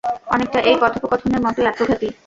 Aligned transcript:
অনেকটা 0.27 0.59
এই 0.69 0.75
কথোপকথনের 0.81 1.41
মতোই 1.45 1.69
আত্মঘাতী! 1.71 2.07